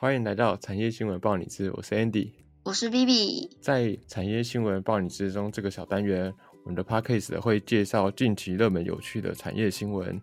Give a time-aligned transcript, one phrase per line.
[0.00, 3.50] 欢迎来到产业新闻报你知，我是 Andy，我是 Vivi。
[3.60, 6.32] 在产业新闻报你知中这个小单元，
[6.64, 10.18] 我们的 Podcast 会介绍近期热门有趣的产业新闻。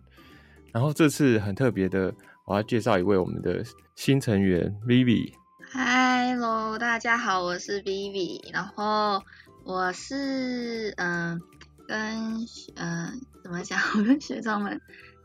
[0.72, 2.12] 然后这次很特别的，
[2.44, 3.62] 我要介绍一位我们的
[3.94, 5.32] 新成员 Vivi。
[5.72, 8.52] Hello，大家好，我是 Vivi。
[8.52, 9.22] 然后
[9.62, 11.40] 我是嗯
[11.86, 12.34] 跟
[12.74, 14.80] 嗯怎么讲，我 跟学长们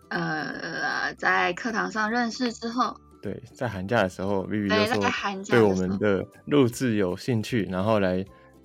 [0.09, 2.95] 呃在课堂上认识之后。
[3.23, 8.21] 对，在寒假的时候，Vivi 就说对我们的录制有兴趣，然后来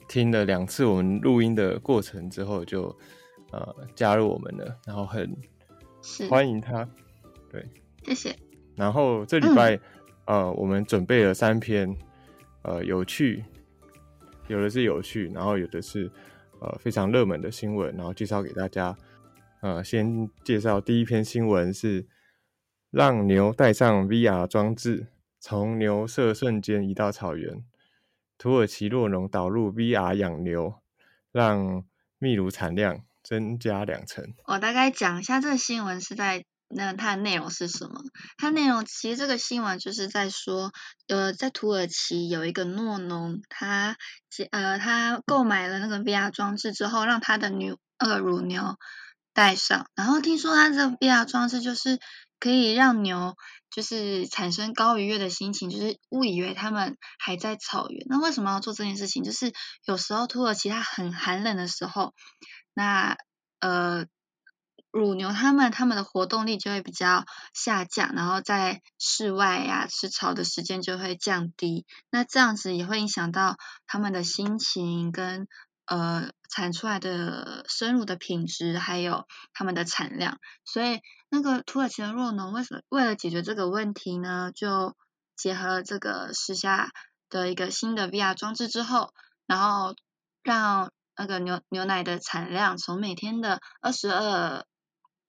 [0.09, 2.93] 听了两次我们录音的过程之后，就
[3.53, 5.33] 呃加入我们了，然后很
[6.29, 6.85] 欢迎他。
[7.49, 7.65] 对，
[8.03, 8.35] 谢谢。
[8.75, 9.79] 然后这礼拜
[10.25, 11.97] 呃，我们准备了三篇
[12.63, 13.45] 呃有趣，
[14.49, 16.11] 有的是有趣，然后有的是
[16.59, 18.97] 呃非常热门的新闻，然后介绍给大家。
[19.61, 22.05] 呃，先介绍第一篇新闻是。
[22.91, 25.09] 让牛带上 VR 装置，
[25.39, 27.63] 从牛舍瞬间移到草原。
[28.39, 30.81] 土耳其洛农导入 VR 养牛，
[31.33, 31.85] 让
[32.19, 34.33] 秘鲁产量增加两成。
[34.47, 38.01] 我大概讲一下这个新闻是在那它的内容是什么？
[38.39, 40.73] 它内容其实这个新闻就是在说，
[41.09, 43.97] 呃，在土耳其有一个诺农，他
[44.51, 48.79] 呃他购买了那个 VR 装置之后，让他的牛那个乳牛
[49.35, 51.99] 带上，然后听说他这个 VR 装置就是。
[52.41, 53.37] 可以让牛
[53.71, 58.07] 就是产生高愉悦的心情，就是误以为他们还在草原。
[58.09, 59.25] 那为什么要做这件事情？
[59.25, 59.53] 就是
[59.85, 62.15] 有时候土耳其它很寒冷的时候，
[62.75, 63.17] 那
[63.61, 64.07] 呃
[64.91, 71.85] 乳牛它们它们的活动力就会比较下降，然后在室外呀吃草的时间就会降低。
[72.11, 75.47] 那这样子也会影响到它们的心情跟
[75.85, 80.39] 呃产出来的生乳的品质，还有它们的产量。
[80.65, 81.01] 所以。
[81.31, 84.51] 那个土耳其的弱农为什么为了解决这个问题呢？
[84.55, 84.97] 就
[85.37, 86.91] 结合了这个时下
[87.29, 89.13] 的一个新的 VR 装置之后，
[89.45, 89.95] 然后
[90.43, 94.65] 让那个牛牛奶的产量从每天的二十二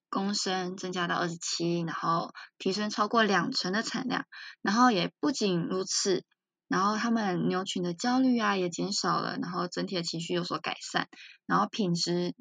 [0.08, 4.24] 公升增加到二十七，然后提升超过两成的产量。
[4.62, 6.24] 然后也不仅如此，
[6.70, 11.08] 然后他们牛群的焦虑啊也减少了，然后整体的情绪有所改善，
[11.44, 12.32] 然后品质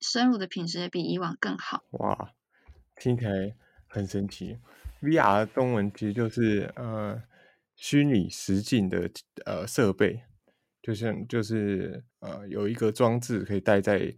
[0.00, 1.82] 生乳的品质也比以往更好。
[1.90, 2.32] 哇！
[2.96, 3.54] 听起来
[3.86, 4.56] 很神奇
[5.02, 7.22] ，VR 中文其实就是呃
[7.76, 9.10] 虚拟实境的
[9.44, 10.22] 呃设备，
[10.80, 14.14] 就像就是呃有一个装置可以戴在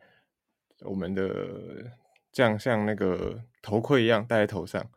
[0.82, 1.90] 我们的
[2.30, 4.88] 这样像那个头盔一样戴在头上，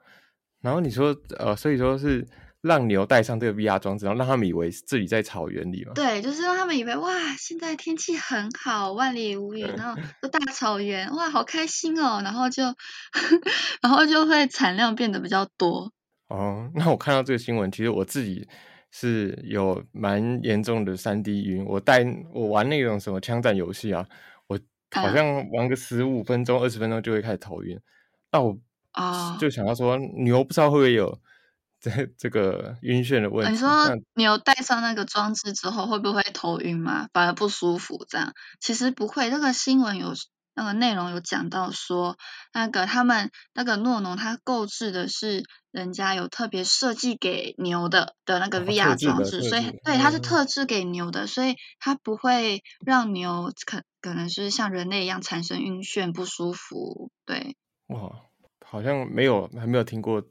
[0.61, 2.27] 然后你说呃所以说是。
[2.61, 5.93] 让牛带上这个 VR 装置，然后让他们以为自己在草原里嘛？
[5.93, 12.63] 对，就是让他们以为哇，现在天气很好，万里无云， 然后大草原，哇，好开心哦，然后就，
[13.81, 15.91] 然后就会产量变得比较多。
[16.27, 18.45] 哦，那我看到这个新闻，其实我自己
[18.91, 21.63] 是有蛮严重的三 D 晕。
[21.65, 24.05] 我带我玩那种什么枪战游戏啊，
[24.47, 24.59] 我
[24.91, 27.79] 好像玩个十五分钟、二十分钟就会开始头晕。
[28.31, 28.57] 那我
[28.91, 31.19] 啊，就想要说牛不知道会不会有。
[31.79, 37.07] 这这个晕眩的问题，你说你有戴上那个装置之后会不会头晕吗？
[37.13, 38.33] 反而不舒服这样？
[38.59, 40.13] 其实不会，那个新闻有
[40.55, 42.17] 那个内容有讲到说，
[42.53, 57.09] 那个他们那个诺农他购置的是人家有特别设计给牛的的那个 VR 装置，所以对它是特制给牛的，所以它不会让牛可可能是像人类一样产生晕眩不舒服。
[57.25, 57.55] 对，
[57.87, 58.11] 哇，
[58.65, 60.21] 好像没有还没有听过。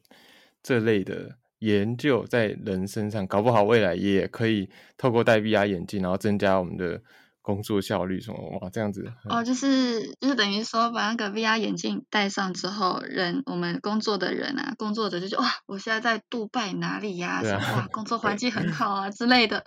[0.62, 7.00] 这类的研究在人身上，搞不好未来也可以透过戴 VR 眼镜，然后增加我们的
[7.42, 17.40] 工作效率什么哇，这样子哦，就是就是等于说把那个 VR 眼镜戴上之后，人我们工作的人啊，工作者就觉得哇，我现在在杜拜哪里呀？
[17.42, 19.64] 哇，工作环境很好啊之类的。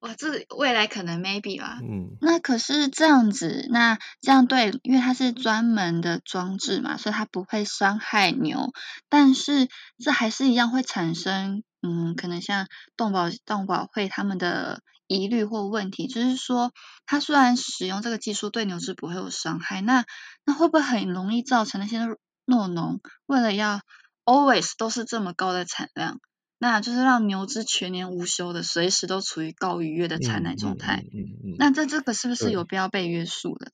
[0.00, 1.78] 哇，这未来可能 maybe 吧。
[1.82, 8.72] 嗯，那可是这样子，那这样对，因为它是专门的装置嘛，所以它不会伤害牛。
[9.08, 12.66] 但是这还是一样会产生，嗯，可能像
[12.96, 16.72] 动保动保会他们的疑虑或问题，就是说，
[17.06, 20.04] 它虽然使用这个技术对牛只不会有伤害，那
[20.44, 22.00] 那会不会很容易造成那些
[22.44, 23.80] 诺农为了要
[24.24, 26.20] always 都是这么高的产量？
[26.58, 31.04] 那就是让牛只全年无休的，随时都处于高愉悦的产奶状态。
[31.12, 31.56] 嗯嗯。
[31.58, 33.72] 那这这个是不是有必要被约束的？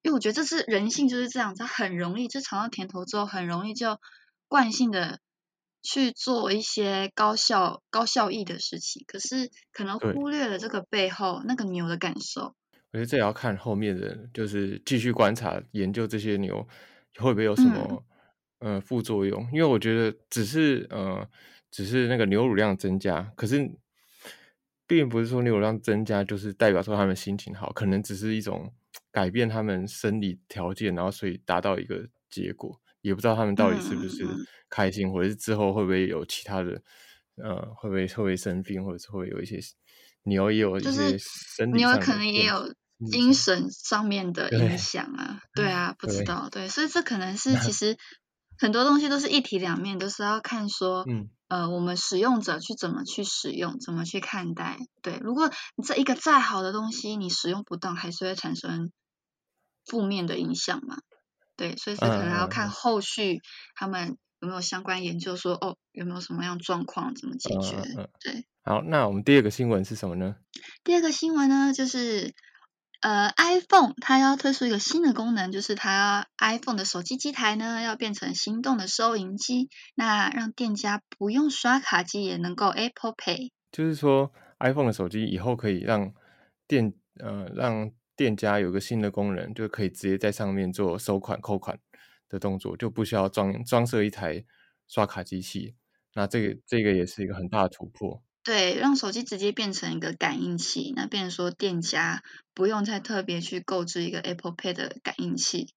[0.00, 3.98] 因为我觉得这是人性就是这样它，很容易就尝到甜头之后，很容易就
[4.48, 5.20] 惯性的
[5.82, 12.54] 去做一些高效高效益的事情，可是可能忽略了这个背后那个牛的感受。
[12.92, 16.66] 我觉得这也要看后面的，就是继续观察研究这些牛
[17.18, 18.02] 会不会有什么
[18.60, 21.28] 呃副作用，因为我觉得只是呃。
[21.72, 23.68] 只是那个牛乳量增加，可是
[24.86, 28.72] 并不是说牛乳量增加就是代表说他们心情好，可能只是一种
[29.10, 34.22] 改变他们生理条件，然后所以达到一个结果，也不知道他们到底是不是
[34.68, 36.82] 开心，或者是之后会不会有其他的，
[37.36, 39.58] 呃，会不会会不会生病，或者是会有一些
[40.24, 42.74] 牛也有一些生理牛可能也有
[43.10, 44.76] 精神上面的影。
[44.76, 46.22] 响啊， 对啊，不知。
[46.24, 47.96] 道，对，所以这可能是 其实。
[48.58, 54.78] 很多东西都是一体两面，都是要看说，嗯，呃，我们使用者去怎么去使用，怎么去看待。
[55.02, 58.92] 对，如果你这一个再好的东西，你使用不当，还是会产生
[59.84, 60.98] 负面的影响嘛？
[61.56, 63.40] 对，所以是可能要看后续
[63.74, 68.08] 他们有没有相关研究，说哦，有没有什么样状况，怎么解决？
[68.20, 68.46] 对。
[68.64, 70.36] 好，那我们第二个新闻是什么呢？
[70.84, 72.34] 第二个新闻呢，就是。
[73.02, 83.50] 呃，iPhone 它要推出一个新的功能，就是它 iPhone 的手机机台呢要变成心动的收银机，那让店家不用刷卡机也能够 Apple Pay。
[83.72, 86.14] 就是说，iPhone 的手机以后可以让
[86.68, 91.76] 店呃让店家有个新的功能，就可以直接在上面做收款扣款
[92.28, 94.44] 的动作，就不需要装装设一台
[94.86, 95.74] 刷卡机器。
[96.14, 98.22] 那这个这个也是一个很大的突破。
[98.44, 102.24] 对，让手机直接变成一个感应器，那变成说店家
[102.54, 105.72] 不用再特别去购置一个 Apple Pay 的感应器，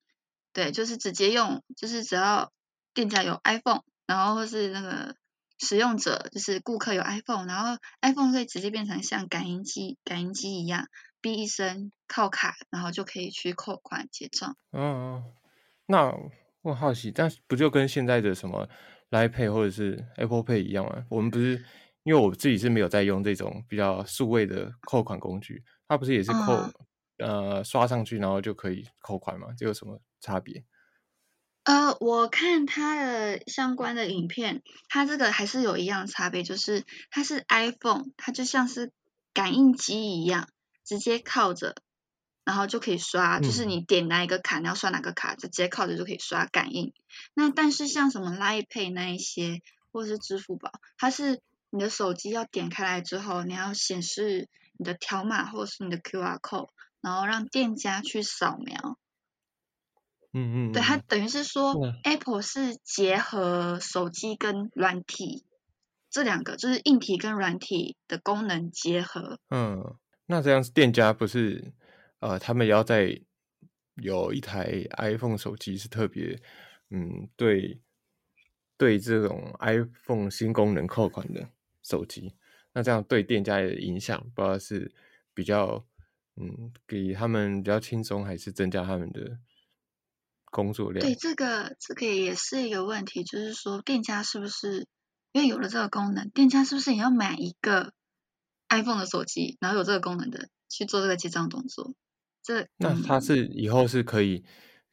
[0.51, 2.51] 对，就是直接用，就是只要
[2.95, 5.15] 店家有 iPhone，然后或是那个
[5.59, 10.87] 使用者就是顾客有 iPhone，然后 iPhone 会直接变成像感应机、感应机一样，
[11.21, 14.57] 哔一声靠卡，然后就可以去扣款结账。
[14.71, 15.23] 嗯，
[15.85, 16.11] 那
[16.63, 18.67] 我好奇，但不就跟现在的什么
[19.11, 21.05] l i Pay 或者是 Apple Pay 一样吗？
[21.11, 21.63] 我们不是。
[22.05, 26.71] 因为我自己是没有在用这种比较数位的扣款工具，它不是也是扣
[27.17, 29.47] 呃刷上去然后就可以扣款吗？
[29.57, 30.63] 这有什么差别？
[31.63, 38.91] 呃，我看它的相关的影片，它这个还是有一样差别，就是它是 iPhone，它就像是
[39.33, 40.47] 感应机一样，
[40.83, 41.73] 直接靠着，
[42.43, 46.93] 然后就可以刷，就是你点哪一个卡，你要刷哪个卡，就直接靠着就可以刷感应。
[47.33, 51.41] 那但是像什么 Line Pay 那一些，或是支付宝，它是。
[51.75, 56.69] 你的手机要点开来之后，你要显示你的条码或者是你的 QR code，
[57.01, 58.97] 然后让店家去扫描。
[60.31, 60.71] 嗯嗯。
[60.71, 65.45] 对，它等于是说，Apple 是结合手机跟软体
[66.09, 69.37] 这两个，就是硬体跟软体的功能结合。
[69.49, 69.97] 嗯，
[70.27, 71.73] 那这样店家不是
[72.19, 73.21] 呃，他们要在
[73.95, 76.41] 有一台 iPhone 手机是特别
[76.89, 77.81] 嗯对
[78.77, 81.49] 对这种 iPhone 新功能扣款的。
[81.87, 82.33] 手机，
[82.73, 84.91] 那这样对店家的影响，不知道是
[85.35, 85.85] 比较
[86.35, 89.37] 嗯给他们比较轻松，还是增加他们的
[90.45, 91.05] 工作量？
[91.05, 94.87] 对，这个这个也是一个问题，就是说店家是不是
[95.31, 97.93] 因为有了这个功能，店家是不是也要买一个
[98.69, 101.93] iPhone 的手机，然后有这个功能的去做这个结账动作？
[102.41, 104.43] 这那他是以后是可以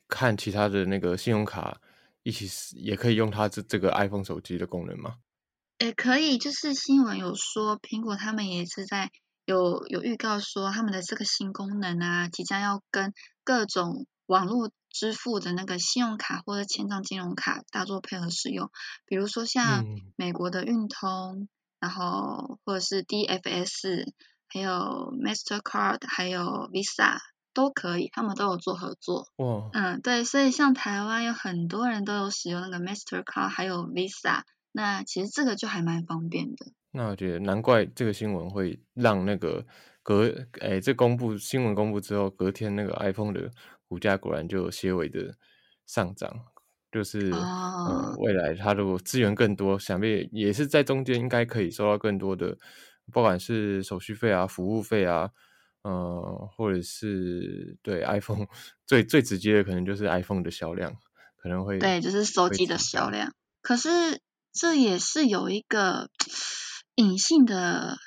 [0.08, 1.80] 看其他的那个信用卡
[2.22, 5.16] 一起也可以用它这这个 iPhone 手机的功能吗？
[5.78, 9.10] 也可以，就是新闻有说，苹果他们也是在
[9.44, 18.70] 有有预告说，他们的这个新功能啊，即将要跟各种网络支付的那个信用卡或者千账金融卡大做配合使用，
[19.06, 21.48] 比如说像美国的运通，
[21.80, 24.06] 然后或者是 DFS，
[24.46, 27.18] 还有 Mastercard，还有 Visa
[27.52, 29.26] 都可以，他们都有做合作。
[29.36, 34.42] 哇，嗯，对，所以像台湾有很多人都有使用那个 Mastercard，还有 Visa。
[34.72, 36.66] 那其实这个就还蛮方便的。
[36.90, 39.64] 那我觉得难怪这个新闻会让那个
[40.02, 43.50] 隔哎，这公布新闻公布之后，隔天那个 iPhone 的
[43.86, 45.34] 股价果然就有些微的
[45.86, 46.30] 上涨。
[46.90, 52.58] 就是呃，未来它如果资源更多，想必也是在中间应该可以收到更多的，
[53.10, 55.30] 不管是手续费啊、服务费啊，
[55.84, 58.46] 呃，或者是对 iPhone
[58.86, 60.94] 最最直接的，可能就是 iPhone 的销量
[61.38, 63.32] 可能会对，就是手机的销量。
[63.62, 64.20] 可是。
[64.52, 66.10] 这也是有一个
[66.94, 67.98] 隐性的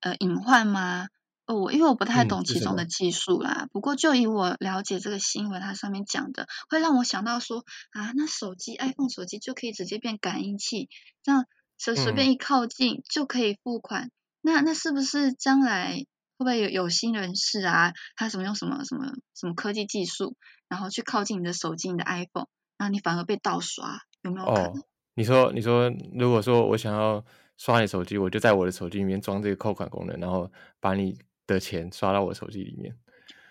[0.00, 1.08] 呃隐患吗？
[1.44, 3.66] 哦我因为我不太懂其中的技术啦。
[3.72, 10.88] 不过就以我了解这个新闻，它上面讲的，会让我想到说啊，那手机 iPhone 手机就可以直接变感应器，
[11.24, 11.46] 这样
[11.78, 14.10] 随随便一靠近就可以付款。
[14.40, 16.06] 那那是不是将来会
[16.38, 20.36] 不会有有心人士啊，他什么用什么什么什么科技技术，
[20.68, 22.46] 然后去靠近你的手机，你的 iPhone，
[22.78, 24.82] 然后你反而被盗刷，有没有可能？
[25.14, 27.22] 你说，你说，如果说我想要
[27.58, 30.50] 刷你手机，我就在我的手机里面装这个扣款功能，然后
[30.80, 32.96] 把你的钱刷到我手机里面。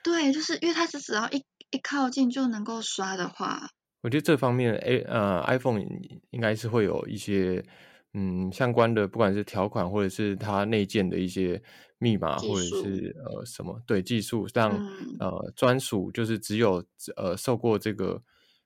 [0.04, 3.70] 对，就是因为它是只要一一靠近就能够刷的话，
[4.02, 5.80] 我觉得这方面，A 呃，iPhone
[6.32, 7.64] 应该是会有一些
[8.14, 11.62] 嗯相关的，不管是条款或者是它内建的一些
[12.00, 15.18] 密码，或者是呃什么对技术，让、嗯。
[15.20, 16.84] 呃专属就是只有
[17.16, 18.20] 呃受过这个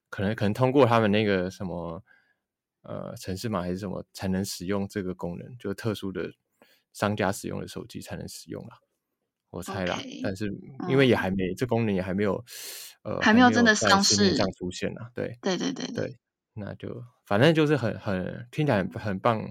[0.10, 2.02] 可能可能通过他们那个什么
[2.86, 6.32] 呃城市码还是什么才能使用这个功能，就特殊的
[6.94, 8.78] 商家使用的手机才能使用啦。
[9.52, 10.54] 我猜啦但是
[10.90, 12.44] 因为也嗯还没、这功能也还没有
[13.04, 15.38] 呃还没有真的在上市上出现啊，对。
[15.42, 16.18] 对对对对，
[16.54, 19.42] 那就反正就是很很听起来很很棒，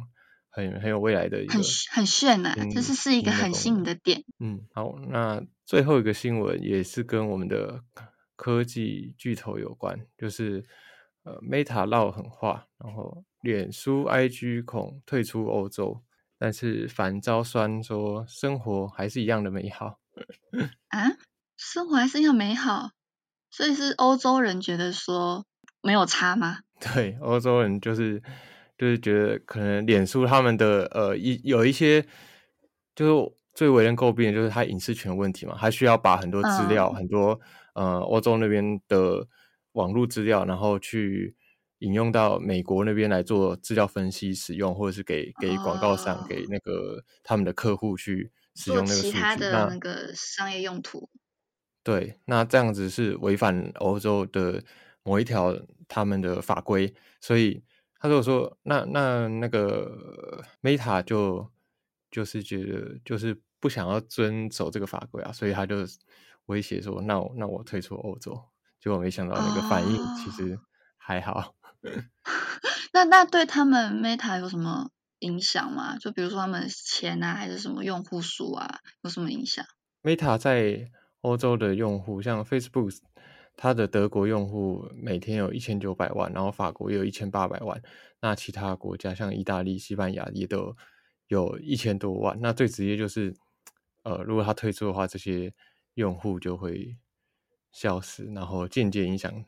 [0.51, 4.25] 很很有未来的一个很很炫呐、新这是是一个很新颖的点。
[4.41, 7.83] 嗯，好，那最后一个新闻也是跟我们的
[8.37, 10.67] 科技巨头有关，就是
[11.25, 16.03] 呃，Meta 闹狠话，然后脸书、IG 恐退出欧洲，
[16.39, 19.99] 但是反遭酸说生活还是一样的美好。
[20.89, 21.17] 啊，
[21.57, 22.91] 生活还是一样美好，
[23.51, 25.45] 所以是欧洲人觉得说
[25.83, 26.59] 没有差吗？
[26.79, 28.23] 对，欧洲人就是
[28.77, 32.05] 就是觉得可能脸书他们的呃一有一些
[32.95, 37.41] 就是最为人诟病的就是他隐私权问题嘛，他需要把很多资料、嗯很多
[37.75, 39.27] 呃欧洲那边的
[39.75, 41.37] 网络资料，然后去
[41.79, 49.11] 引用到美国那边来做资料分析使用，或者是给给广告商、哦给那个他们的客户去使用那个数据。
[49.13, 51.11] 其他的那那个商业用途。
[51.83, 54.65] 对，那这样子是违反欧洲的
[55.03, 55.55] 某一条
[55.87, 57.63] 他们的法规，所以
[57.99, 61.51] 他如果说那那那个 Meta 就
[62.11, 65.77] 就是觉得就是不想要遵守这个法规啊，所以他就
[66.47, 68.41] 威胁说，那我那我退出欧洲。
[68.85, 70.61] 结果没想到那个反应其实哦
[70.99, 71.55] 还好。
[72.93, 75.97] 那那对他们 Meta 有什么影响吗？
[75.97, 79.65] 就比如说他们钱啊，还是什么用户数啊，有什么影响
[80.03, 80.91] ？Meta 在
[81.23, 82.99] 欧洲的用户，像 Facebook，
[83.57, 87.83] 它的德国用户每天有一千九百万，然后法国也有一千八百万，
[88.21, 90.77] 那其他国家像意大利、西班牙也都
[91.29, 92.39] 有一千多万。
[92.43, 93.35] 那最直接就是，
[94.03, 95.55] 呃，如果它退出的话，这些
[95.95, 96.99] 用户就会
[97.75, 99.45] 消失，然后间接影响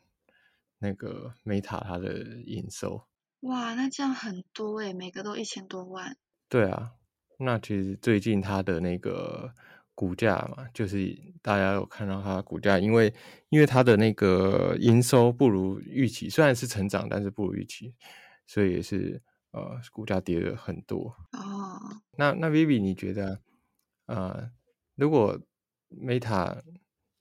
[0.79, 3.07] 那个 Meta 它的营收。
[3.39, 6.17] 哇，那这样很多诶，每个都一千多万。
[6.49, 6.91] 对啊，
[7.39, 9.53] 那其实最近它的那个
[9.95, 13.13] 股价嘛，就是大家有看到它的股价，因为
[13.47, 17.95] 因为它的那个营收不如预期，虽然是成长，但是不如预期，
[18.45, 21.15] 所以也是呃股价跌了很多。
[21.31, 21.79] 哦，
[22.17, 23.39] 那那 Vivi，你觉得
[24.07, 24.51] 呃，
[24.95, 25.39] 如果
[25.89, 26.61] Meta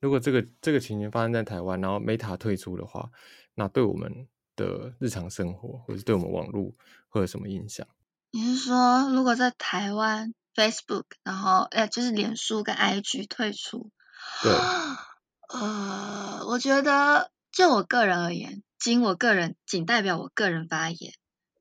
[0.00, 3.10] 如果这个这个情形发生在台湾，然后 Meta 退出的话，
[3.54, 6.74] 那对我们的日常生活或者是对我们网络
[7.08, 7.86] 会有什么影响？
[8.30, 13.90] 你是说如果在台湾 Facebook，然后呃就是脸书跟 IG 退出？
[14.42, 14.52] 对，
[15.48, 21.12] 呃，我觉得就我个人而言，仅我个人仅代表我个人发言，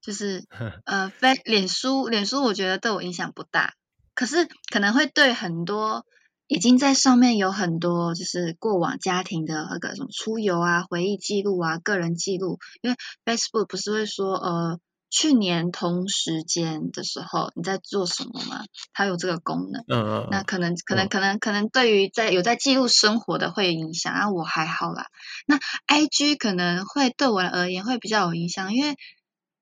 [0.01, 0.45] 就是
[0.85, 3.75] 呃，非脸书脸书我觉得对我影响不大，
[4.13, 6.05] 可是可能会对很多
[6.47, 14.79] 已经在上面有很多就是过往家庭的那个什么出游啊、回忆记录啊、个人记录，因为 Facebook 不是会说呃。
[15.11, 18.65] 去年同时间的时候你在做什么吗？
[18.91, 25.05] 它有这个功能，嗯嗯嗯，那可能可能嗯可能可能对于在有在记录生活的会有影响，啊，我还好啦。
[25.45, 28.97] 那 I G 可能会对我而言会比较有影响，因为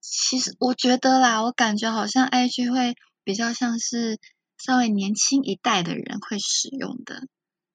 [0.01, 4.17] 其实我觉得啦，我感觉好像 I G 会比较像是
[4.57, 7.21] 稍微年轻一代的人会使用的。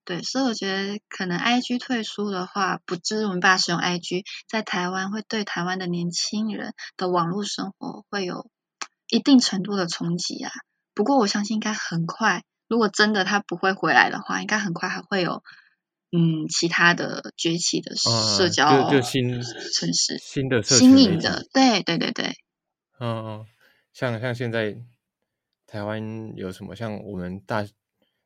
[0.05, 8.51] 对，所以我觉得可能 I G 退出的话，不就是我们爸使用 I G，在台湾会对台湾的年轻人的网络生活会有
[9.09, 10.51] 一定程度的冲击啊。
[10.95, 15.43] 不过我相信应该很快，如果真的他不会回来的话，应该很快还会有
[16.11, 22.35] 嗯其他的崛起的社呃交就就新城市，新的新颖的，对对对对，
[22.99, 23.47] 嗯嗯，
[23.93, 24.79] 像像现在
[25.69, 26.75] 台湾有什么？
[26.75, 27.65] 像我们大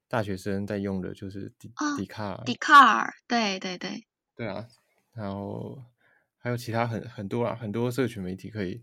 [0.08, 4.06] 大学生在用的就是迪啊迪卡，迪卡尔，对对对，
[4.36, 4.68] 对啊，
[5.12, 5.82] 然后
[6.38, 8.82] 还有其他很很多啊，很多社群媒体可以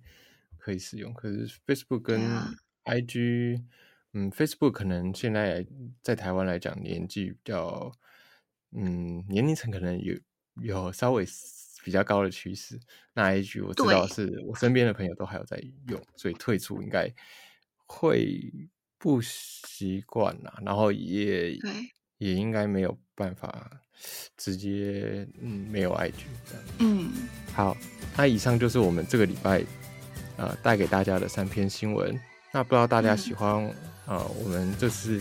[0.57, 1.13] 可以使用。
[1.13, 2.19] 可是 Facebook 跟
[2.83, 3.63] IG，
[4.11, 5.65] 嗯，Facebook 可能现在
[6.01, 7.91] 在台湾来讲年纪比较，
[8.71, 10.19] 嗯，年龄层可能有
[10.61, 11.25] 有稍微
[11.85, 12.77] 比较高的趋势。
[13.13, 17.09] 那 IG 我知道是我身边的朋友都还有在用，所以退出应该
[17.91, 18.39] 会
[18.99, 21.71] 不习惯啦，然后也对
[22.19, 23.69] 也应该没有办法
[24.37, 26.13] 直接嗯没有 IG
[26.47, 26.63] 这样。
[26.79, 27.11] 嗯，
[27.53, 27.75] 好，
[28.15, 29.63] 那以上就是我们这个礼拜
[30.37, 32.17] 呃带给大家的三篇新闻。
[32.51, 33.73] 那不知道大家嗯喜欢、
[34.05, 35.19] 呃我们这次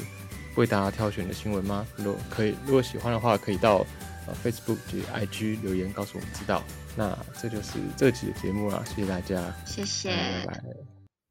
[0.56, 1.86] 为大家挑选的新闻吗？
[1.96, 3.86] 如果可以，如果喜欢的话，可以到
[4.26, 6.62] 呃 Facebook 及 IG 留言告诉我们知道。
[6.96, 10.62] 那这就是这集的节目啦，谢谢大家，谢谢，拜拜。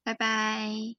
[0.04, 0.98] 拜拜。